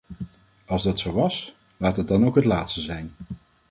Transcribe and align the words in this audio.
Als 0.65 0.83
dat 0.83 0.99
zo 0.99 1.11
was, 1.11 1.55
laat 1.77 1.95
het 1.95 2.07
dan 2.07 2.25
ook 2.25 2.35
het 2.35 2.45
laatste 2.45 2.81
zijn. 2.81 3.11